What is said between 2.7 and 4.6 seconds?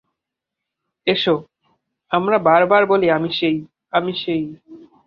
বার বলি আমি সেই, আমি সেই।